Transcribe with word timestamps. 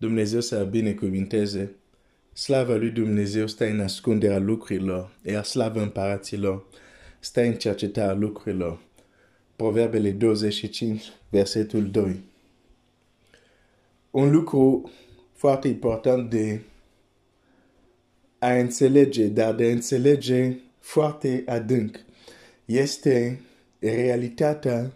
Dumnezeu 0.00 0.40
să 0.40 0.64
binecuvinteze. 0.64 1.74
Slava 2.32 2.74
lui 2.74 2.90
Dumnezeu 2.90 3.46
stă 3.46 3.66
în 3.66 3.80
ascunderea 3.80 4.38
lucrurilor, 4.38 5.16
iar 5.24 5.44
slava 5.44 5.82
împăraților 5.82 6.66
stă 7.18 7.40
în 7.40 7.54
cercetarea 7.54 8.14
lucrurilor. 8.14 8.80
Proverbele 9.56 10.10
25, 10.10 11.02
versetul 11.30 11.90
2. 11.90 12.20
Un 14.10 14.30
lucru 14.30 14.90
foarte 15.34 15.68
important 15.68 16.30
de 16.30 16.60
a 18.38 18.52
înțelege, 18.52 19.26
dar 19.26 19.54
de 19.54 19.64
a 19.64 19.70
înțelege 19.70 20.56
foarte 20.78 21.42
adânc, 21.46 22.00
este 22.64 23.40
realitatea 23.78 24.92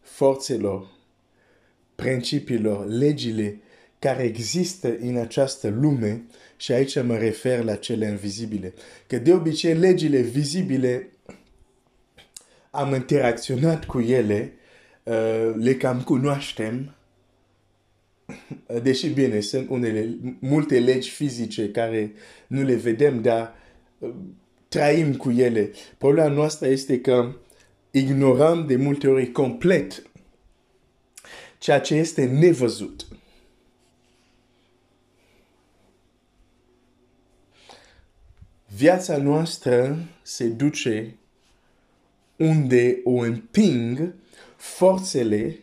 forțelor 0.00 0.97
principiilor, 2.02 2.86
legile 2.86 3.60
care 3.98 4.22
există 4.22 4.96
în 5.00 5.16
această 5.16 5.68
lume 5.68 6.22
și 6.56 6.72
aici 6.72 7.02
mă 7.02 7.16
refer 7.16 7.64
la 7.64 7.74
cele 7.74 8.06
invizibile. 8.06 8.74
Că 9.06 9.18
de 9.18 9.32
obicei 9.32 9.74
legile 9.74 10.20
vizibile 10.20 11.08
am 12.70 12.94
interacționat 12.94 13.84
cu 13.84 14.00
ele, 14.00 14.52
uh, 15.02 15.54
le 15.56 15.74
cam 15.74 16.00
cunoaștem, 16.02 16.94
deși 18.82 19.08
bine, 19.08 19.40
sunt 19.40 19.68
unele, 19.68 20.16
multe 20.38 20.78
legi 20.78 21.10
fizice 21.10 21.70
care 21.70 22.12
nu 22.46 22.62
le 22.62 22.74
vedem, 22.74 23.22
dar 23.22 23.54
uh, 23.98 24.14
trăim 24.68 25.14
cu 25.14 25.30
ele. 25.30 25.70
Problema 25.98 26.28
noastră 26.28 26.68
este 26.68 27.00
că 27.00 27.32
ignorăm 27.90 28.66
de 28.66 28.76
multe 28.76 29.08
ori 29.08 29.32
complet 29.32 30.07
ceea 31.58 31.80
ce 31.80 31.94
este 31.94 32.24
nevăzut. 32.24 33.06
Viața 38.66 39.16
noastră 39.16 39.98
se 40.22 40.46
duce 40.46 41.16
unde 42.36 43.00
o 43.04 43.10
împing 43.10 44.14
forțele 44.56 45.58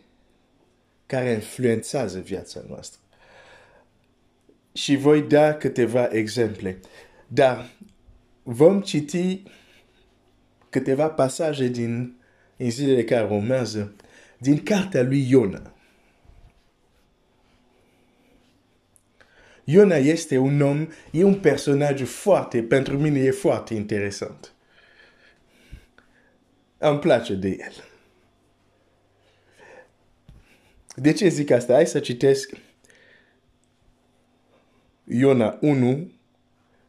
care 1.05 1.31
influențează 1.31 2.19
viața 2.19 2.61
noastră. 2.67 2.99
Și 4.73 4.95
voi 4.95 5.21
da 5.21 5.53
câteva 5.53 6.07
exemple. 6.11 6.79
Dar 7.27 7.69
vom 8.43 8.81
citi 8.81 9.43
câteva 10.69 11.09
pasaje 11.09 11.67
din 11.67 12.15
în 12.57 12.69
zilele 12.69 13.03
care 13.03 13.33
urmează 13.33 13.95
din 14.37 14.63
cartea 14.63 15.03
lui 15.03 15.29
Iona. 15.29 15.74
Iona 19.67 19.95
este 19.95 20.37
un 20.37 20.61
om, 20.61 20.87
e 21.11 21.23
un 21.23 21.35
personaj 21.35 22.03
foarte, 22.03 22.63
pentru 22.63 22.97
mine 22.97 23.19
e 23.19 23.31
foarte 23.31 23.73
interesant. 23.73 24.53
Îmi 26.77 26.99
place 26.99 27.33
de 27.33 27.47
el. 27.47 27.83
De 30.95 31.13
ce 31.13 31.27
zic 31.27 31.51
asta? 31.51 31.73
Hai 31.73 31.87
să 31.87 31.99
citesc 31.99 32.51
Iona 35.03 35.57
1, 35.61 36.11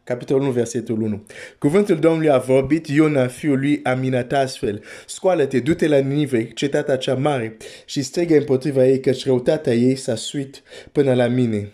capitolul 0.04 0.42
1, 0.42 0.50
versetul 0.50 1.02
1. 1.02 1.26
Cuvântul 1.58 1.98
Domnului 1.98 2.30
a 2.30 2.38
vorbit 2.38 2.86
Iona, 2.86 3.26
fiul 3.26 3.58
lui 3.58 3.80
Aminat 3.82 4.32
astfel. 4.32 4.84
Scoală-te, 5.06 5.60
du-te 5.60 5.88
la 5.88 5.98
Ninive, 5.98 6.52
cetatea 6.52 6.96
cea 6.96 7.14
mare, 7.14 7.56
și 7.84 8.02
strigă 8.02 8.36
împotriva 8.36 8.86
ei, 8.86 9.00
căci 9.00 9.24
răutatea 9.24 9.74
ei 9.74 9.96
s-a 9.96 10.14
suit 10.14 10.62
până 10.92 11.14
la 11.14 11.26
mine. 11.26 11.72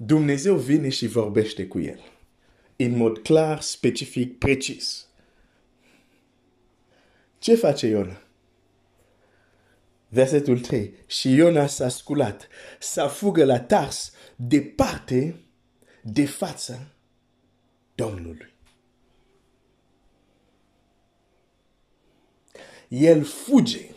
Dumnezeu 0.00 0.56
vine 0.56 0.88
și 0.88 1.06
vorbește 1.06 1.66
cu 1.66 1.80
el. 1.80 2.00
În 2.76 2.96
mod 2.96 3.18
clar, 3.18 3.60
specific, 3.60 4.38
precis. 4.38 5.06
Ce 7.38 7.54
face 7.54 7.86
Iona? 7.86 8.22
Versetul 10.08 10.60
3. 10.60 10.94
Și 11.06 11.34
Iona 11.34 11.66
s-a 11.66 11.88
sculat, 11.88 12.48
s-a 12.78 13.08
fugă 13.08 13.44
la 13.44 13.60
Tars, 13.60 14.12
departe 14.36 15.40
de 16.02 16.26
fața 16.26 16.86
Domnului. 17.94 18.52
El 22.88 23.24
fuge, 23.24 23.90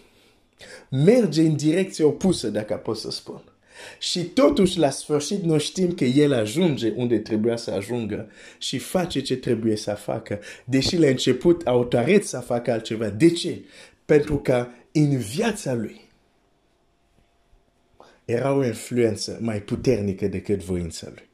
merge 0.89 1.41
în 1.41 1.55
direcție 1.55 2.03
opusă, 2.03 2.49
dacă 2.49 2.75
pot 2.75 2.97
să 2.97 3.11
spun. 3.11 3.50
Și 3.99 4.19
totuși, 4.23 4.79
la 4.79 4.89
sfârșit, 4.89 5.43
noi 5.43 5.59
știm 5.59 5.91
că 5.91 6.03
el 6.03 6.33
ajunge 6.33 6.93
unde 6.95 7.19
trebuia 7.19 7.55
să 7.55 7.71
ajungă 7.71 8.29
și 8.57 8.77
face 8.77 9.21
ce 9.21 9.35
trebuie 9.35 9.75
să 9.75 9.93
facă. 9.93 10.39
Deși 10.65 10.97
la 10.97 11.07
început 11.07 11.67
a 11.67 11.71
hotărât 11.71 12.23
să 12.23 12.39
facă 12.39 12.71
altceva. 12.71 13.09
De 13.09 13.29
ce? 13.29 13.61
Pentru 14.05 14.37
că 14.37 14.67
în 14.91 15.17
viața 15.17 15.73
lui 15.73 16.01
era 18.25 18.53
o 18.53 18.65
influență 18.65 19.37
mai 19.41 19.61
puternică 19.61 20.27
decât 20.27 20.63
voința 20.63 21.07
lui. 21.13 21.29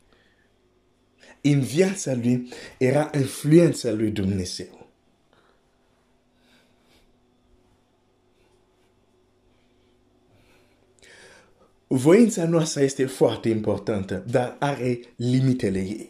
În 1.41 1.59
viața 1.59 2.13
lui 2.13 2.50
era 2.78 3.09
influența 3.13 3.91
lui 3.91 4.09
Dumnezeu. 4.09 4.77
Voința 11.88 12.48
noastră 12.48 12.84
este 12.84 13.06
foarte 13.06 13.50
importantă, 13.50 14.24
dar 14.31 14.56
are 14.59 15.00
limitele 15.16 15.80
ei. 15.80 16.09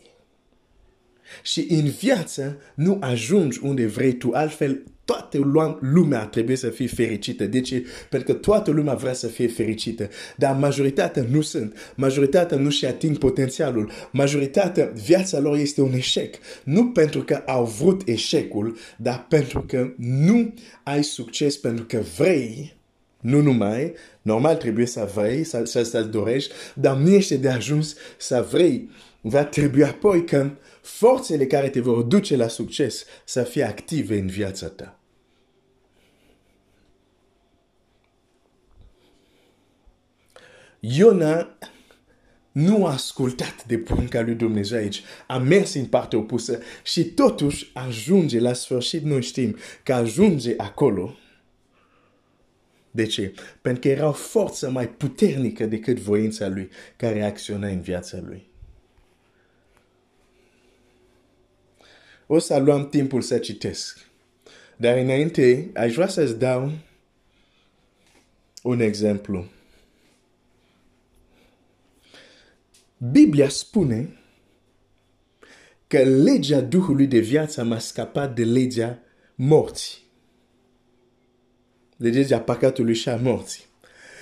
Și 1.44 1.66
în 1.70 1.90
viață 1.90 2.58
nu 2.76 2.98
ajungi 3.02 3.60
unde 3.64 3.86
vrei 3.86 4.14
tu, 4.14 4.32
altfel 4.34 4.84
toată 5.06 5.38
lumea 5.80 6.26
trebuie 6.26 6.56
să 6.56 6.70
fie 6.70 6.88
fericită. 6.88 7.46
De 7.46 7.62
ce? 7.62 7.86
Pentru 8.10 8.34
că 8.34 8.40
toată 8.40 8.72
lumea 8.72 8.94
vrea 8.94 9.14
să 9.14 9.28
fie 9.28 9.48
fericită. 9.48 10.10
Dar 10.38 10.56
majoritatea 10.56 11.26
nu 11.32 11.42
sunt. 11.42 11.94
Majoritatea 11.96 12.58
nu 12.58 12.70
și 12.70 12.86
ating 12.86 13.18
potențialul. 13.18 13.92
Majoritatea, 14.12 14.92
viața 15.06 15.40
lor 15.40 15.58
este 15.58 15.82
un 15.82 15.94
eșec. 15.94 16.36
Nu 16.64 16.88
pentru 16.88 17.24
că 17.24 17.44
au 17.46 17.66
vrut 17.66 18.08
eșecul, 18.08 18.78
dar 18.98 19.26
pentru 19.30 19.62
că 19.68 19.94
nu 19.98 20.54
ai 20.84 21.04
succes, 21.04 21.58
pentru 21.58 21.86
că 21.86 22.04
vrei 22.18 22.77
nu 23.22 23.42
numai, 23.42 23.94
normal 24.22 24.56
trebuie 24.56 24.86
să 24.86 25.12
vrei, 25.16 25.44
să, 25.44 25.64
să, 25.64 25.84
să 25.84 26.02
dorești, 26.04 26.54
dar 26.74 26.98
nu 26.98 27.10
este 27.10 27.38
de 27.38 27.50
ajuns 27.50 27.96
să 28.18 28.48
vrei. 28.52 28.90
Va 29.22 29.44
trebui 29.44 29.84
apoi 29.84 30.26
că 30.26 30.50
forțele 30.82 31.46
care 31.46 31.70
te 31.70 31.80
vor 31.80 32.02
duce 32.02 32.36
la 32.36 32.48
succes 32.48 33.06
să 33.26 33.44
fie 33.44 33.64
active 33.64 34.18
în 34.18 34.28
viața 34.28 34.68
ta. 34.68 35.00
Iona 40.80 41.58
nu 42.52 42.86
a 42.86 42.92
ascultat 42.92 43.66
de 43.66 43.78
porunca 43.78 44.22
lui 44.22 44.34
Dumnezeu 44.34 44.78
aici, 44.78 45.04
a 45.28 45.38
mers 45.38 45.74
în 45.74 45.86
partea 45.86 46.20
opusă 46.20 46.60
și 46.84 47.04
totuși 47.04 47.72
ajunge 47.74 48.40
la 48.40 48.54
sfârșit, 48.54 49.04
noi 49.04 49.22
știm 49.22 49.58
că 49.84 49.94
ajunge 49.94 50.54
acolo 50.58 51.16
de 52.98 53.06
ce? 53.06 53.34
Pentru 53.62 53.82
că 53.82 53.88
era 53.88 54.08
o 54.08 54.12
forță 54.12 54.70
mai 54.70 54.90
puternică 54.90 55.66
decât 55.66 55.98
voința 56.00 56.48
lui 56.48 56.70
care 56.96 57.24
acționa 57.24 57.68
în 57.68 57.82
viața 57.82 58.20
lui. 58.26 58.50
O 62.28 62.40
să 62.40 62.58
luăm 62.58 62.90
timpul 62.90 63.22
să 63.22 63.38
citesc. 63.38 64.00
Dar 64.78 64.98
înainte, 64.98 65.72
aș 65.76 65.94
vrea 65.94 66.08
să-ți 66.08 66.38
dau 66.38 66.72
un 68.64 68.80
exemplu. 68.80 69.46
Biblia 73.12 73.50
spune 73.50 74.20
că 75.88 75.98
legea 76.04 76.62
Duhului 76.62 77.08
de 77.08 77.20
viață 77.20 77.64
m-a 77.64 77.80
scapat 77.80 78.36
de 78.36 78.44
legea 78.44 79.00
morții 79.36 80.07
legea 81.98 82.40
păcatului 82.40 82.94
și 82.94 83.10
a 83.10 83.16
morții. 83.16 83.66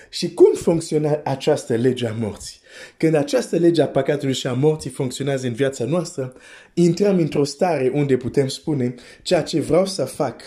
Și 0.10 0.34
cum 0.34 0.54
funcționa 0.54 1.22
această 1.24 1.76
lege 1.76 2.08
a 2.08 2.14
morții? 2.14 2.60
Când 2.98 3.16
această 3.16 3.58
lege 3.58 3.82
a 3.82 3.88
păcatului 3.88 4.34
și 4.34 4.48
a 4.48 4.54
morții 4.54 4.90
funcționează 4.90 5.48
în 5.48 5.54
viața 5.54 5.86
noastră, 5.86 6.34
intrăm 6.74 7.18
într-o 7.18 7.44
stare 7.44 7.92
unde 7.94 8.18
putem 8.18 8.48
spune 8.48 8.96
ceea 9.22 9.44
ce 9.44 9.60
vreau 9.60 9.86
să 9.86 10.06
fac, 10.06 10.42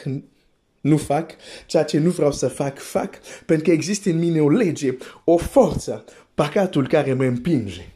nu 0.80 0.96
fac, 0.96 1.30
ceea 1.66 1.84
ce 1.84 1.98
nu 1.98 2.10
vreau 2.10 2.32
să 2.32 2.48
fac, 2.48 2.78
fac, 2.78 3.18
pentru 3.46 3.64
că 3.64 3.70
există 3.70 4.10
în 4.10 4.18
mine 4.18 4.40
o 4.40 4.48
lege, 4.48 4.96
o 5.24 5.36
forță, 5.36 6.04
păcatul 6.34 6.88
care 6.88 7.12
mă 7.12 7.24
împinge. 7.24 7.92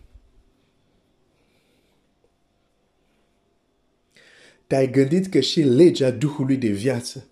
Te-ai 4.66 4.90
gândit 4.90 5.26
că 5.26 5.40
și 5.40 5.60
legea 5.60 6.10
Duhului 6.10 6.56
de 6.56 6.68
viață 6.68 7.26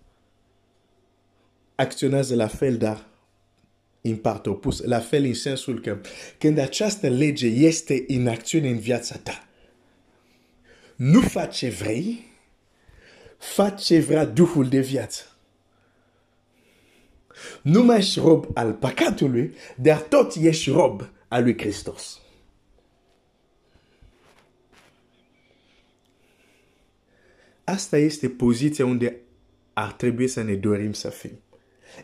acționează 1.81 2.35
la 2.35 2.47
fel, 2.47 2.77
dar 2.77 3.05
în 4.01 4.15
partea 4.15 4.51
opusă, 4.51 4.83
la 4.87 4.99
fel 4.99 5.23
în 5.23 5.33
sensul 5.33 5.81
că 5.81 6.01
când 6.37 6.57
această 6.57 7.07
lege 7.07 7.47
este 7.47 8.03
în 8.07 8.27
acțiune 8.27 8.69
în 8.69 8.79
viața 8.79 9.17
ta, 9.17 9.47
nu 10.95 11.21
faci 11.21 11.57
ce 11.57 11.69
vrei, 11.69 12.25
faci 13.37 13.83
ce 13.83 13.99
vrea 13.99 14.25
Duhul 14.25 14.67
de 14.67 14.79
viață. 14.79 15.25
Nu 17.61 17.83
mai 17.83 17.97
ești 17.97 18.19
rob 18.19 18.45
al 18.53 18.73
păcatului, 18.73 19.53
dar 19.75 19.99
tot 20.01 20.35
ești 20.35 20.69
rob 20.69 21.09
al 21.27 21.43
lui 21.43 21.57
Hristos. 21.57 22.19
Asta 27.63 27.97
este 27.97 28.29
poziția 28.29 28.85
unde 28.85 29.15
ar 29.73 29.91
trebui 29.91 30.27
să 30.27 30.41
ne 30.41 30.53
dorim 30.53 30.93
să 30.93 31.09
fim. 31.09 31.39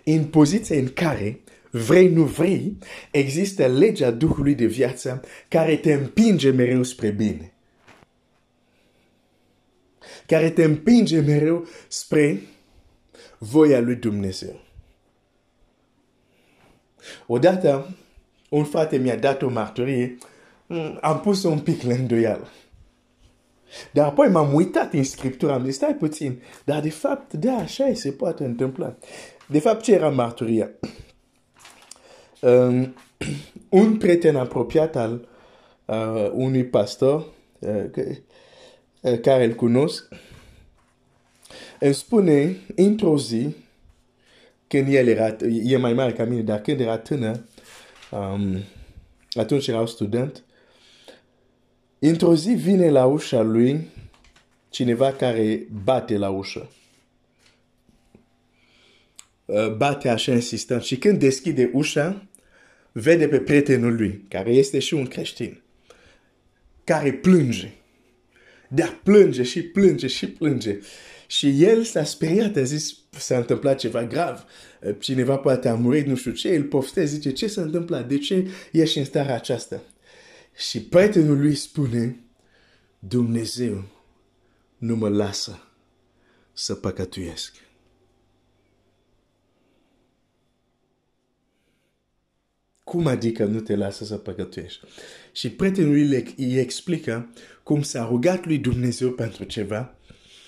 În 0.03 0.25
poziția 0.25 0.77
în 0.77 0.93
care, 0.93 1.39
vrei 1.71 2.09
nu 2.09 2.23
vrei, 2.23 2.77
există 3.11 3.67
legea 3.67 4.11
Duhului 4.11 4.55
de 4.55 4.65
viață 4.65 5.21
care 5.47 5.75
te 5.75 5.93
împinge 5.93 6.51
mereu 6.51 6.83
spre 6.83 7.09
bine. 7.09 7.53
Care 10.25 10.49
te 10.49 10.63
împinge 10.63 11.19
mereu 11.19 11.67
spre 11.87 12.41
voia 13.37 13.79
lui 13.79 13.95
Dumnezeu. 13.95 14.59
Odată, 17.27 17.95
un 18.49 18.63
frate 18.63 18.97
mi-a 18.97 19.15
dat 19.15 19.41
o 19.41 19.49
martorie, 19.49 20.17
am 21.01 21.19
pus 21.19 21.43
un 21.43 21.59
pic 21.59 21.81
la 21.81 21.93
îndoială. 21.93 22.47
Dar 23.91 24.05
apoi 24.05 24.27
m-am 24.27 24.53
uitat 24.53 24.93
în 24.93 25.03
scriptură, 25.03 25.53
am 25.53 25.65
zis, 25.65 25.75
stai 25.75 25.95
puțin, 25.95 26.41
dar 26.65 26.81
de 26.81 26.89
fapt, 26.89 27.33
da, 27.33 27.53
așa 27.53 27.93
se 27.93 28.11
poate 28.11 28.43
întâmpla. 28.43 28.95
De 29.47 29.59
fapt, 29.59 29.81
ce 29.81 29.93
era 29.93 30.09
marturia? 30.09 30.69
Um, 32.41 32.95
un 33.69 33.97
prieten 33.97 34.35
apropiat 34.35 34.95
al 34.95 35.27
uh, 35.85 36.29
unui 36.33 36.65
pastor 36.65 37.25
uh, 37.59 37.83
uh, 39.01 39.19
care 39.19 39.45
îl 39.45 39.53
cunosc, 39.53 40.07
îmi 41.79 41.93
spune 41.93 42.57
într-o 42.75 43.17
zi, 43.17 43.55
când 44.67 44.93
el 44.93 45.07
era, 45.07 45.35
e 45.63 45.77
mai 45.77 45.93
mare 45.93 46.13
ca 46.13 46.23
mine, 46.23 46.41
dar 46.41 46.61
când 46.61 46.79
era 46.79 46.97
tânăr, 46.97 47.43
um, 48.11 48.57
atunci 49.33 49.67
era 49.67 49.85
student, 49.85 50.43
într-o 51.99 52.35
zi 52.35 52.49
vine 52.49 52.89
la 52.89 53.05
ușa 53.05 53.41
lui 53.41 53.87
cineva 54.69 55.11
care 55.11 55.67
bate 55.83 56.17
la 56.17 56.29
ușă. 56.29 56.71
Uh, 59.45 59.75
bate 59.75 60.09
așa 60.09 60.31
insistent 60.33 60.81
și 60.81 60.97
când 60.97 61.19
deschide 61.19 61.69
ușa, 61.73 62.27
vede 62.91 63.27
pe 63.27 63.39
prietenul 63.39 63.95
lui, 63.95 64.25
care 64.29 64.51
este 64.51 64.79
și 64.79 64.93
un 64.93 65.05
creștin, 65.05 65.61
care 66.83 67.13
plânge. 67.13 67.71
Dar 68.69 68.99
plânge 69.03 69.43
și 69.43 69.61
plânge 69.61 70.07
și 70.07 70.27
plânge. 70.27 70.79
Și 71.27 71.63
el 71.63 71.83
s-a 71.83 72.03
speriat, 72.03 72.55
a 72.55 72.63
zis, 72.63 72.97
s-a 73.09 73.37
întâmplat 73.37 73.77
ceva 73.77 74.03
grav, 74.03 74.45
uh, 74.81 74.95
cineva 74.99 75.37
poate 75.37 75.67
a 75.67 75.75
murit, 75.75 76.05
nu 76.05 76.15
știu 76.15 76.31
ce, 76.31 76.49
el 76.49 76.63
pofte, 76.63 77.05
zice, 77.05 77.31
ce 77.31 77.47
s-a 77.47 77.61
întâmplat, 77.61 78.07
de 78.07 78.17
ce 78.17 78.47
ești 78.71 78.97
în 78.97 79.05
starea 79.05 79.35
aceasta? 79.35 79.81
Și 80.57 80.83
prietenul 80.83 81.39
lui 81.39 81.55
spune, 81.55 82.19
Dumnezeu 82.99 83.83
nu 84.77 84.95
mă 84.95 85.09
lasă 85.09 85.67
să 86.53 86.75
păcătuiesc. 86.75 87.55
Cum 92.83 93.07
adică 93.07 93.45
nu 93.45 93.59
te 93.59 93.75
lasă 93.75 94.05
să 94.05 94.17
păcătuiești? 94.17 94.85
Și 95.31 95.49
prietenul 95.49 95.91
lui 95.91 96.33
îi 96.37 96.57
explică 96.57 97.33
cum 97.63 97.81
s-a 97.81 98.05
rugat 98.05 98.45
lui 98.45 98.57
Dumnezeu 98.57 99.11
pentru 99.11 99.43
ceva 99.43 99.95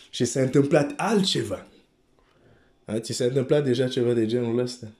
și 0.09 0.25
s-a 0.25 0.41
întâmplat 0.41 0.93
altceva. 0.97 1.67
A, 2.85 2.99
ți 2.99 3.13
s-a 3.13 3.25
întâmplat 3.25 3.63
deja 3.63 3.87
ceva 3.87 4.13
de 4.13 4.25
genul 4.25 4.57
ăsta. 4.57 4.91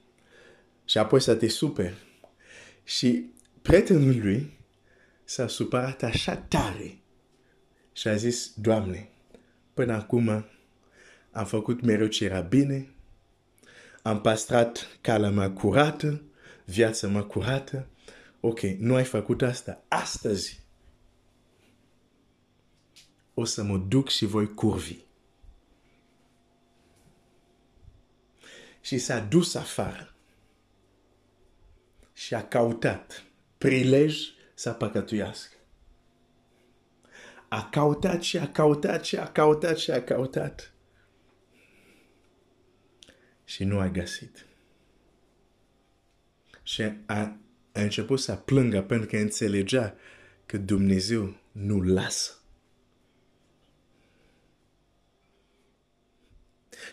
Și 0.84 0.98
apoi 0.98 1.20
să 1.20 1.34
te 1.34 1.48
super. 1.48 1.94
Și 2.84 3.30
prietenul 3.62 4.20
lui 4.22 4.58
s-a 5.30 5.46
supărat 5.46 6.02
așa 6.02 6.36
tare. 6.36 6.98
Și 7.92 8.08
a 8.08 8.16
zis, 8.16 8.52
Doamne, 8.54 9.10
până 9.74 9.92
acum 9.92 10.44
am 11.30 11.44
făcut 11.44 11.80
mereu 11.80 12.06
ce 12.06 12.24
era 12.24 12.40
bine, 12.40 12.94
am 14.02 14.20
pastrat 14.20 14.98
calea 15.00 15.30
mea 15.30 15.50
curată, 15.50 16.22
viața 16.64 17.08
mea 17.08 17.22
curată, 17.22 17.88
ok, 18.40 18.60
nu 18.60 18.94
ai 18.94 19.04
făcut 19.04 19.42
asta, 19.42 19.84
astăzi 19.88 20.62
o 23.34 23.44
să 23.44 23.62
mă 23.62 23.78
duc 23.78 24.08
și 24.08 24.24
voi 24.24 24.54
curvi. 24.54 24.98
Și 28.80 28.98
s-a 28.98 29.20
dus 29.20 29.54
afară 29.54 30.14
și 32.12 32.34
a 32.34 32.48
cautat 32.48 33.24
prilej 33.58 34.38
să 34.60 34.72
păcătuiască. 34.72 35.56
A 37.48 37.68
cautat 37.70 38.22
și 38.22 38.38
a 38.38 38.48
cautat 38.48 39.04
și 39.04 39.16
a 39.16 39.26
cautat 39.26 39.76
și 39.76 39.90
a 39.90 40.02
cautat. 40.02 40.72
Și 43.44 43.64
nu 43.64 43.78
a 43.78 43.88
găsit. 43.88 44.46
Și 46.62 46.82
a, 46.82 46.96
a 47.06 47.38
început 47.72 48.20
să 48.20 48.34
plângă 48.34 48.82
pentru 48.82 49.08
că 49.08 49.16
înțelegea 49.16 49.94
că 50.46 50.56
Dumnezeu 50.56 51.36
nu 51.52 51.80
lasă. 51.80 52.42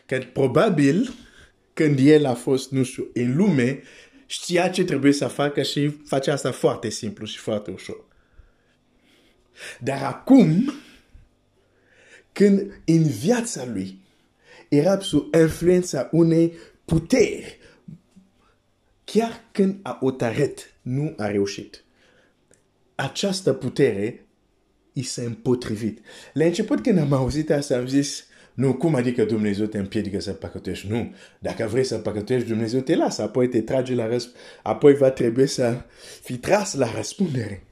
Că 0.06 0.20
probabil 0.34 1.13
când 1.74 2.00
el 2.00 2.25
a 2.25 2.34
fost, 2.34 2.72
nu 2.72 2.84
știu, 2.84 3.10
în 3.13 3.36
lume, 3.36 3.84
știa 4.27 4.69
ce 4.69 4.83
trebuie 4.83 5.13
să 5.13 5.27
facă 5.27 5.62
și 5.62 5.89
face 5.89 6.31
asta 6.31 6.51
foarte 6.51 6.89
simplu 6.89 7.25
și 7.25 7.38
foarte 7.38 7.71
ușor. 7.71 8.06
Dar 9.79 10.03
acum, 10.03 10.74
când 12.31 12.81
în 12.85 13.03
viața 13.03 13.65
lui 13.65 14.00
era 14.69 15.00
sub 15.00 15.35
influența 15.35 16.09
unei 16.12 16.53
puteri, 16.85 17.59
chiar 19.03 19.44
când 19.51 19.79
a 19.81 19.97
otărât, 20.01 20.74
nu 20.81 21.13
a 21.17 21.27
reușit. 21.27 21.84
Această 22.96 23.53
putere 23.53 24.27
i 24.93 25.03
s-a 25.03 25.22
împotrivit. 25.22 26.00
La 26.34 26.46
început 26.46 26.81
când 26.81 26.98
am 26.98 27.13
auzit 27.13 27.51
asta, 27.51 27.77
am 27.77 27.88
zis, 27.88 28.26
nu, 28.58 28.74
cum 28.74 28.96
adică 28.96 29.24
Dumnezeu 29.24 29.66
te 29.66 29.78
împiedică 29.78 30.20
să 30.20 30.32
păcătuiești? 30.32 30.88
Nu. 30.88 31.16
Dacă 31.40 31.68
vrei 31.68 31.84
să 31.84 31.98
păcătuiești, 31.98 32.48
Dumnezeu 32.48 32.80
te 32.80 32.96
lasă, 32.96 33.22
apoi 33.22 33.48
te 33.48 33.62
trage 33.62 33.94
la 33.94 34.08
răspundere. 34.08 34.44
Apoi 34.64 34.94
va 34.94 35.10
trebui 35.10 35.48
să 35.48 35.82
fii 36.24 36.38
tras 36.38 36.74
la 36.74 36.92
răspundere. 36.96 37.64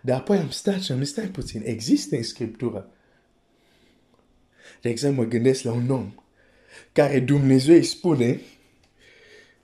Dar 0.00 0.18
apoi 0.18 0.38
am 0.38 0.50
stat 0.50 0.80
și 0.80 0.92
am 0.92 0.98
zis, 0.98 1.08
stai 1.08 1.26
puțin, 1.26 1.62
există 1.64 2.16
în 2.16 2.22
Scriptură. 2.22 2.90
De 4.80 4.88
exemplu, 4.88 5.22
mă 5.22 5.28
gândesc 5.28 5.62
la 5.62 5.72
un 5.72 5.90
om 5.90 6.14
care 6.92 7.20
Dumnezeu 7.20 7.74
îi 7.74 7.84
spune 7.84 8.40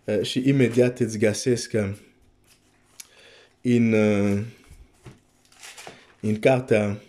uh, 0.04 0.22
și 0.22 0.48
imediat 0.48 1.00
îți 1.00 1.18
găsesc 1.18 1.72
uh, 1.74 1.92
în, 3.60 3.92
uh, 3.92 4.42
în 6.20 6.38
cartea 6.38 7.00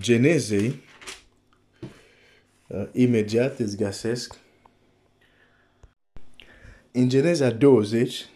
Genezei, 0.00 0.86
uh, 2.68 2.88
imediat 2.92 3.58
îți 3.58 3.76
găsesc 3.76 4.38
în 6.92 7.08
Geneza 7.08 7.50
20, 7.50 8.26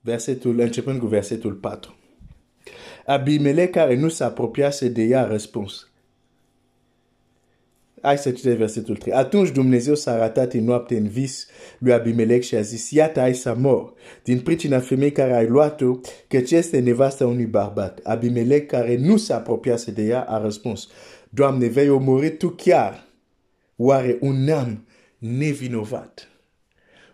versetul, 0.00 0.58
începând 0.58 1.00
cu 1.00 1.06
versetul 1.06 1.54
4. 1.54 1.96
Abimelech 3.06 3.70
care 3.70 3.96
nu 3.96 4.08
se 4.08 4.24
apropiase 4.24 4.88
de 4.88 5.02
ea 5.02 5.20
a 5.20 5.26
răspuns. 5.26 5.87
Hai 8.02 8.18
să 8.18 8.30
citesc 8.30 8.56
versetul 8.56 8.96
3. 8.96 9.12
Atunci 9.12 9.50
Dumnezeu 9.50 9.94
s-a 9.94 10.12
arătat 10.12 10.52
în 10.52 10.64
noapte 10.64 10.96
în 10.96 11.08
vis 11.08 11.46
lui 11.78 11.92
Abimelech 11.92 12.46
și 12.46 12.54
a 12.54 12.60
zis, 12.60 12.90
iată 12.90 13.20
ai 13.20 13.34
să 13.34 13.54
mor, 13.54 13.92
din 14.22 14.40
pricina 14.40 14.78
femei 14.78 15.12
care 15.12 15.36
ai 15.36 15.46
luat-o, 15.46 16.00
căci 16.28 16.50
este 16.50 16.78
nevasta 16.78 17.26
unui 17.26 17.46
barbat. 17.46 18.00
Abimelech 18.02 18.66
care 18.66 18.96
nu 18.96 19.16
se 19.16 19.32
apropiase 19.32 19.90
de 19.90 20.02
ea 20.02 20.22
a 20.22 20.42
răspuns, 20.42 20.88
Doamne, 21.28 21.66
vei 21.66 21.88
omori 21.88 22.36
tu 22.36 22.48
chiar, 22.48 23.06
oare 23.76 24.16
un 24.20 24.44
neam 24.44 24.86
nevinovat? 25.18 26.28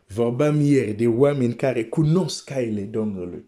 Vorbeam 0.07 0.61
ieri 0.61 0.93
de 0.93 1.07
oameni 1.07 1.55
care 1.55 1.85
cunosc 1.85 2.45
caile 2.45 2.81
Domnului. 2.81 3.45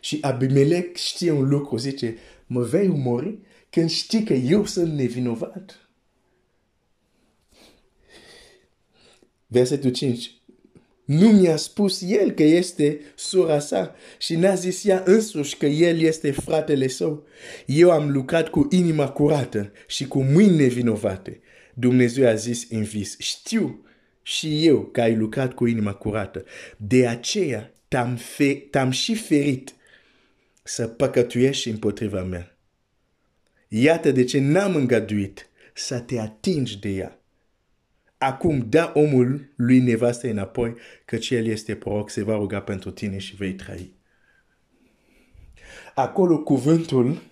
Și 0.00 0.18
Abimelech 0.20 0.96
știe 0.96 1.30
un 1.30 1.48
lucru, 1.48 1.76
zice, 1.76 2.16
mă 2.46 2.62
vei 2.62 2.88
omori 2.88 3.38
când 3.70 3.90
știi 3.90 4.22
că 4.24 4.32
eu 4.32 4.64
sunt 4.64 4.92
nevinovat. 4.92 5.88
Versetul 9.46 9.90
5. 9.90 10.30
Nu 11.04 11.28
mi-a 11.28 11.56
spus 11.56 12.02
el 12.06 12.30
că 12.30 12.42
este 12.42 13.00
sora 13.16 13.58
sa 13.58 13.94
și 14.18 14.36
n-a 14.36 14.54
zis 14.54 14.84
ea 14.84 15.02
însuși 15.06 15.56
că 15.56 15.66
el 15.66 16.00
este 16.00 16.30
fratele 16.30 16.86
său. 16.88 17.26
Eu 17.66 17.90
am 17.90 18.10
lucrat 18.10 18.48
cu 18.48 18.68
inima 18.70 19.10
curată 19.10 19.72
și 19.86 20.06
cu 20.06 20.22
mâini 20.22 20.56
nevinovate. 20.56 21.40
Dumnezeu 21.74 22.28
a 22.28 22.34
zis 22.34 22.70
în 22.70 22.82
vis, 22.82 23.18
știu 23.18 23.84
și 24.22 24.66
eu 24.66 24.84
că 24.84 25.00
ai 25.00 25.16
lucrat 25.16 25.54
cu 25.54 25.66
inima 25.66 25.92
curată. 25.92 26.44
De 26.76 27.06
aceea 27.06 27.72
t-am 27.88 28.16
fe- 28.16 28.66
t-am 28.70 28.90
și 28.90 29.14
ferit 29.14 29.74
să 30.62 30.86
păcătuiești 30.86 31.68
împotriva 31.68 32.22
mea. 32.22 32.59
Iată 33.72 34.10
de 34.10 34.24
ce 34.24 34.40
n-am 34.40 34.74
îngăduit 34.74 35.48
să 35.74 36.00
te 36.00 36.18
atingi 36.18 36.78
de 36.78 36.88
ea. 36.88 37.20
Acum 38.18 38.68
da 38.68 38.92
omul 38.94 39.52
lui 39.56 39.78
nevastă 39.78 40.28
înapoi, 40.28 40.74
căci 41.04 41.30
el 41.30 41.46
este 41.46 41.76
proroc, 41.76 42.10
se 42.10 42.22
va 42.22 42.36
ruga 42.36 42.60
pentru 42.60 42.90
tine 42.90 43.18
și 43.18 43.36
vei 43.36 43.54
trăi. 43.54 43.94
Acolo 45.94 46.42
cuvântul 46.42 47.22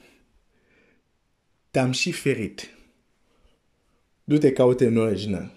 te-am 1.70 1.92
și 1.92 2.12
ferit. 2.12 2.70
Du-te 4.24 4.52
caute 4.52 4.86
în 4.86 4.96
original. 4.96 5.52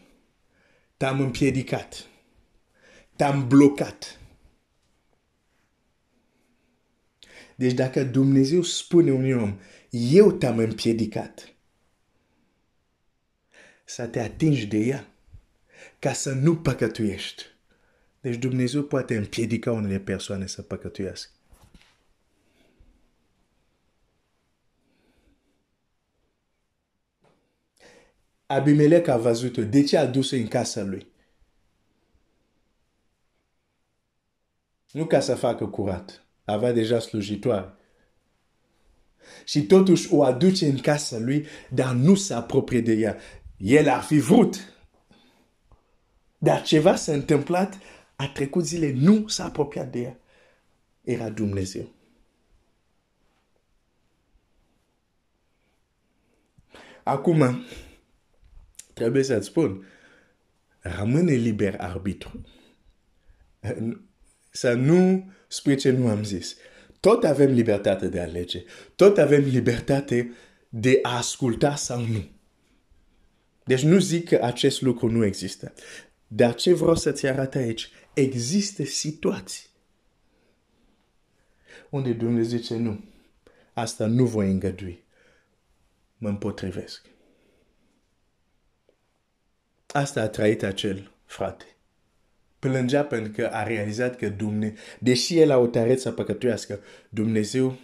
Te-am 0.98 1.20
împiedicat. 1.20 2.08
Te-am 3.16 3.48
blocat. 3.48 4.20
Deci 7.56 7.74
dacă 7.74 8.04
Dumnezeu 8.04 8.62
spune 8.62 9.12
unui 9.12 9.32
om, 9.32 9.60
eu 9.92 10.32
te-am 10.32 10.58
împiedicat, 10.58 11.54
să 13.84 14.08
te 14.08 14.20
atingi 14.20 14.66
de 14.66 14.78
ea, 14.78 15.08
ca 16.00 16.14
să 16.14 16.34
nu 16.34 16.58
păcătuiești. 16.58 17.44
Deci 18.22 18.36
Dumnezeu 18.36 18.84
poate 18.84 19.18
împiedica 19.18 19.72
unele 19.72 20.00
persoane 20.00 20.48
să 20.48 20.62
păcătuiască. 20.62 21.32
Abimelec 28.46 29.08
a 29.08 29.18
văzut-o. 29.18 29.64
De 29.64 29.84
ce 29.84 29.98
a 29.98 30.06
dus-o 30.06 30.36
în 30.36 30.48
casa 30.48 30.84
lui? 30.84 31.08
Nu 34.92 35.06
ca 35.06 35.20
să 35.20 35.36
facă 35.36 35.68
curat. 35.68 36.26
Avea 36.46 36.72
deja 36.72 37.00
slujitoare. 37.00 37.76
Și 39.46 39.66
totuși 39.66 40.14
o 40.14 40.24
aduce 40.24 40.66
în 40.66 40.78
casa 40.78 41.18
lui, 41.18 41.46
dar 41.70 41.94
nu 41.94 42.16
se 42.16 42.34
apropie 42.34 42.82
de 42.82 42.94
ea. 42.94 43.18
El 43.58 43.90
ar 43.90 44.02
fi 44.02 44.20
vrut. 44.20 44.74
Dar 46.38 46.62
ceva 46.62 46.96
s-a 46.96 47.14
întâmplat, 47.14 47.78
a 48.16 48.28
trecut 48.28 48.66
zile, 48.66 48.92
nu 48.92 49.28
s-a 49.28 49.46
apropiat 49.46 49.92
de 49.92 50.00
ea. 50.00 50.20
Era 51.04 51.30
Dumnezeu. 51.30 51.90
Acum, 57.04 57.66
trebuie 58.94 59.24
să-ți 59.24 59.48
spun, 59.48 59.86
rămâne 60.80 61.34
liber 61.34 61.76
arbitru. 61.80 62.46
Să 64.52 64.74
nu 64.74 65.32
spui 65.48 65.76
ce 65.76 65.92
nu 65.92 66.08
am 66.08 66.24
zis. 66.24 66.56
Tot 67.02 67.24
avem 67.24 67.52
libertate 67.52 68.08
de 68.08 68.20
a 68.20 68.24
alege. 68.24 68.64
Tot 68.96 69.18
avem 69.18 69.44
libertate 69.44 70.32
de 70.70 71.00
a 71.02 71.18
asculta 71.18 71.76
sau 71.76 72.06
nu. 72.06 72.30
Deci 73.64 73.82
nu 73.82 74.00
zic 74.00 74.28
că 74.28 74.40
acest 74.42 74.82
lucru 74.82 75.10
nu 75.10 75.26
există. 75.26 75.74
Dar 76.28 76.56
ce 76.56 76.74
vreau 76.74 76.96
să-ți 76.96 77.28
arăt 77.28 77.56
aici? 77.56 77.90
Există 78.14 78.84
situații 78.84 79.70
unde 81.92 82.14
Dumnezeu 82.14 82.58
zice 82.58 82.76
nu. 82.76 83.04
Asta 83.74 84.06
nu 84.06 84.26
voi 84.26 84.52
îngădui. 84.52 85.04
Mă 86.18 86.30
împotrivesc. 86.30 87.06
Asta 89.88 90.22
a 90.22 90.30
trăit 90.30 90.64
acel 90.64 91.12
frate. 91.26 91.66
Plângea 92.62 93.04
pentru 93.04 93.32
că 93.32 93.50
a 93.52 93.64
realizat 93.64 94.16
că 94.16 94.30
Dumnezeu, 94.30 94.76
deși 95.00 95.40
el 95.40 95.52
a 95.52 95.58
o 95.58 95.68
taret 95.68 96.00
să 96.00 96.12
păcătuiască, 96.12 96.80
Dumnezeu 97.10 97.78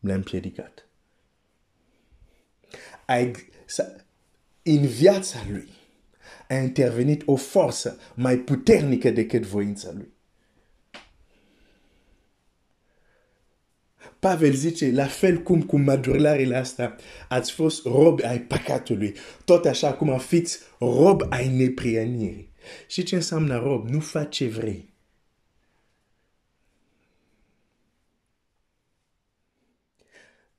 l-a 0.00 0.14
împiedicat. 0.14 0.88
A, 3.06 3.30
în 4.62 4.86
viața 4.86 5.38
lui 5.50 5.68
a 6.48 6.54
intervenit 6.54 7.22
o 7.24 7.36
forță 7.36 7.98
mai 8.14 8.36
puternică 8.36 9.10
decât 9.10 9.42
voința 9.42 9.90
lui. 9.94 10.12
Pavel 14.18 14.52
zice, 14.52 14.90
la 14.90 15.06
fel 15.06 15.38
cum 15.38 15.62
cu 15.62 15.78
madurilarea 15.78 16.60
asta 16.60 16.96
ați 17.28 17.52
fost 17.52 17.84
rob 17.84 18.20
ai 18.24 18.40
păcatului, 18.40 19.14
tot 19.44 19.64
așa 19.64 19.92
cum 19.92 20.18
fiți 20.18 20.58
rob 20.78 21.22
ai 21.28 21.56
neprienirii. 21.56 22.51
Și 22.86 23.02
ce 23.02 23.14
înseamnă 23.14 23.58
rob? 23.58 23.88
Nu 23.88 24.00
faci 24.00 24.34
ce 24.36 24.48
vrei. 24.48 24.92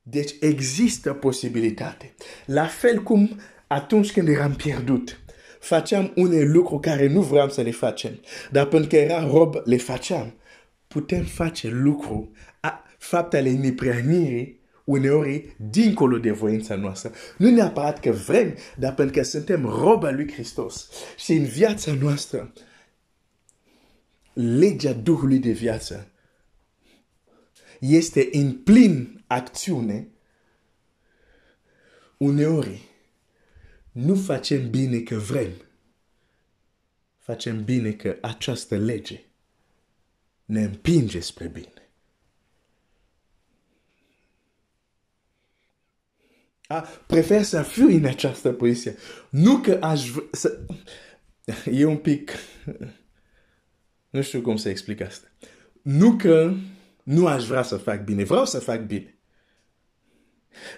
Deci 0.01 0.31
există 0.39 1.13
posibilitate. 1.13 2.15
La 2.45 2.65
fel 2.65 3.03
cum 3.03 3.39
atunci 3.67 4.11
când 4.11 4.27
eram 4.27 4.53
pierdut, 4.55 5.19
făceam 5.59 6.11
unele 6.15 6.43
lucruri 6.43 6.81
care 6.81 7.07
nu 7.07 7.21
vreau 7.21 7.49
să 7.49 7.61
le 7.61 7.71
facem, 7.71 8.19
dar 8.51 8.65
pentru 8.65 8.89
că 8.89 8.95
era 8.95 9.27
rob, 9.27 9.55
le 9.63 9.77
făceam. 9.77 10.33
Putem 10.87 11.23
face 11.23 11.67
lucruri, 11.69 12.29
faptele 12.97 13.51
nepreanirii, 13.51 14.59
uneori 14.83 15.55
dincolo 15.69 16.17
de 16.17 16.31
voința 16.31 16.75
noastră. 16.75 17.11
Nu 17.37 17.49
neapărat 17.49 17.99
că 17.99 18.11
vrem, 18.11 18.57
dar 18.77 18.93
pentru 18.93 19.15
că 19.15 19.23
suntem 19.23 19.65
roba 19.65 20.11
lui 20.11 20.31
Hristos. 20.31 20.89
Și 21.17 21.31
în 21.31 21.45
viața 21.45 21.93
noastră, 21.93 22.53
legea 24.33 24.93
Duhului 24.93 25.39
de 25.39 25.51
viață 25.51 26.07
este 27.79 28.29
în 28.31 28.53
plin 28.63 29.23
acțiune 29.27 30.07
uneori 32.17 32.81
nu 33.91 34.15
facem 34.15 34.69
bine 34.69 34.99
că 34.99 35.15
vrem. 35.15 35.51
Facem 37.17 37.63
bine 37.63 37.91
că 37.91 38.17
această 38.21 38.77
lege 38.77 39.23
ne 40.45 40.63
împinge 40.63 41.19
spre 41.19 41.47
bine. 41.47 41.82
A, 46.73 46.87
prefer 47.05 47.43
să 47.43 47.61
fiu 47.61 47.87
în 47.87 48.05
această 48.05 48.51
poziție. 48.51 48.95
Nu 49.29 49.57
că 49.57 49.77
aș 49.81 50.09
să... 50.31 50.59
E 51.71 51.85
un 51.85 51.97
pic... 51.97 52.31
Nu 54.09 54.21
știu 54.21 54.41
cum 54.41 54.55
să 54.55 54.69
explic 54.69 55.01
asta. 55.01 55.27
Nu 55.81 56.15
că 56.15 56.53
nu 57.03 57.27
aș 57.27 57.45
vrea 57.45 57.63
să 57.63 57.77
fac 57.77 58.03
bine. 58.03 58.23
Vreau 58.23 58.45
să 58.45 58.59
fac 58.59 58.85
bine. 58.85 59.17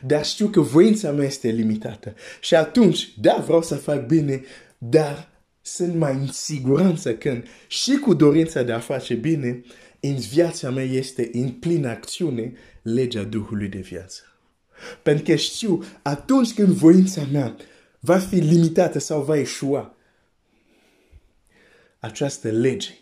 Dar 0.01 0.25
știu 0.25 0.47
că 0.47 0.59
voința 0.59 1.11
mea 1.11 1.25
este 1.25 1.47
limitată. 1.49 2.13
Și 2.41 2.55
atunci, 2.55 3.19
da, 3.19 3.35
vreau 3.45 3.61
să 3.61 3.75
fac 3.75 4.05
bine, 4.05 4.43
dar 4.77 5.29
sunt 5.61 5.95
mai 5.95 6.13
în 6.13 6.27
siguranță 6.27 7.15
când 7.15 7.47
și 7.67 7.97
cu 7.97 8.13
dorința 8.13 8.63
de 8.63 8.71
a 8.71 8.79
face 8.79 9.13
bine, 9.13 9.61
în 9.99 10.15
viața 10.15 10.69
mea 10.69 10.83
este 10.83 11.29
în 11.33 11.51
plină 11.51 11.89
acțiune 11.89 12.53
legea 12.81 13.23
Duhului 13.23 13.67
de 13.67 13.79
viață. 13.79 14.34
Pentru 15.03 15.23
că 15.23 15.35
știu, 15.35 15.83
atunci 16.01 16.53
când 16.53 16.67
voința 16.67 17.23
mea 17.31 17.55
va 17.99 18.19
fi 18.19 18.35
limitată 18.35 18.99
sau 18.99 19.23
va 19.23 19.37
eșua, 19.37 19.95
această 21.99 22.49
lege 22.51 22.93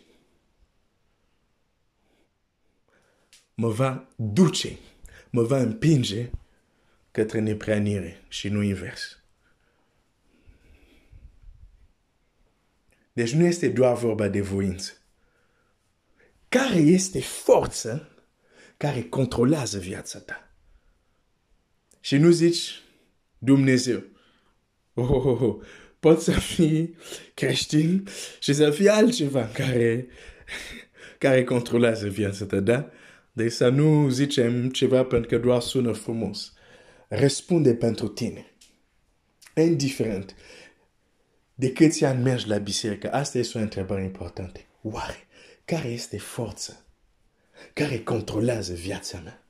mă 3.54 3.68
va 3.68 4.08
duce, 4.16 4.78
mă 5.30 5.42
va 5.42 5.58
împinge 5.58 6.30
către 7.10 7.40
nepreanire 7.40 8.22
și 8.28 8.48
nu 8.48 8.62
invers. 8.62 9.18
Deci 13.12 13.32
nu 13.32 13.44
este 13.44 13.68
doar 13.68 13.96
vorba 13.96 14.28
de 14.28 14.40
voință. 14.40 14.92
Care 16.48 16.76
este 16.76 17.20
forța 17.20 18.08
care 18.76 19.02
controlează 19.02 19.78
viața 19.78 20.18
ta? 20.18 20.53
Și 22.04 22.16
nu 22.16 22.30
zici 22.30 22.82
Dumnezeu. 23.38 24.02
Oh, 24.94 25.10
oh, 25.10 25.24
oh, 25.24 25.40
oh. 25.40 25.56
Poți 26.00 26.24
să 26.24 26.30
fii 26.30 26.96
creștin 27.34 28.08
și 28.40 28.52
să 28.52 28.70
fii 28.70 28.88
altceva 28.88 29.46
care, 29.46 30.06
care 31.18 31.44
controlează 31.44 32.08
viața 32.08 32.44
ta, 32.44 32.60
da? 32.60 32.90
Deci 33.32 33.52
să 33.52 33.68
nu 33.68 34.08
zicem 34.08 34.70
ceva 34.70 35.04
pentru 35.04 35.28
că 35.28 35.38
doar 35.38 35.60
sună 35.60 35.92
frumos. 35.92 36.52
Răspunde 37.08 37.74
pentru 37.74 38.08
tine. 38.08 38.46
Indiferent. 39.56 40.34
de 41.54 41.72
câți 41.72 42.04
ani 42.04 42.22
mergi 42.22 42.48
la 42.48 42.58
biserică? 42.58 43.12
Asta 43.12 43.38
este 43.38 43.58
o 43.58 43.60
întrebare 43.60 44.02
importantă. 44.02 44.60
Oare, 44.82 45.26
care 45.64 45.88
este 45.88 46.18
forța 46.18 46.84
care 47.72 47.98
controlează 47.98 48.74
viața 48.74 49.20
mea? 49.24 49.43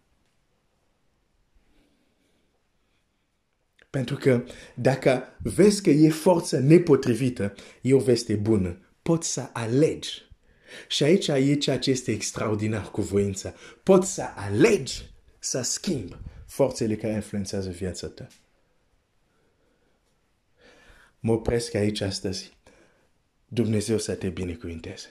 Pentru 3.94 4.16
că 4.16 4.44
dacă 4.74 5.22
vezi 5.42 5.82
că 5.82 5.90
e 5.90 6.10
forță 6.10 6.58
nepotrivită, 6.58 7.54
e 7.80 7.94
o 7.94 7.98
veste 7.98 8.34
bună. 8.34 8.78
Poți 9.02 9.32
să 9.32 9.50
alegi. 9.52 10.22
Și 10.88 11.02
aici 11.02 11.28
e 11.28 11.54
ceea 11.54 11.78
ce 11.78 11.90
este 11.90 12.10
extraordinar 12.10 12.90
cu 12.90 13.00
voința. 13.00 13.54
Poți 13.82 14.14
să 14.14 14.22
alegi 14.34 15.10
să 15.38 15.62
schimbi 15.62 16.16
forțele 16.46 16.96
care 16.96 17.12
influențează 17.12 17.70
viața 17.70 18.06
ta. 18.06 18.26
Mă 21.20 21.32
opresc 21.32 21.74
aici 21.74 22.00
astăzi. 22.00 22.56
Dumnezeu 23.48 23.98
să 23.98 24.14
te 24.14 24.28
binecuvinteze. 24.28 25.06